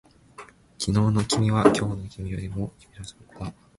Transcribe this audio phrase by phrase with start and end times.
[0.79, 3.53] 昨日の君は今日の君よりも君らしかった